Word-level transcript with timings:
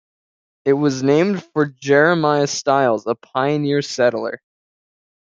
It 0.65 0.73
was 0.73 1.03
named 1.03 1.43
for 1.53 1.67
Jeremiah 1.67 2.47
Stiles, 2.47 3.05
a 3.05 3.13
pioneer 3.13 3.83
settler. 3.83 4.41